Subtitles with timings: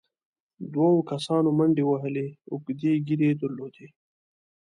[0.73, 3.87] دوو کسانو منډې وهلې، اوږدې ږېرې يې درلودې،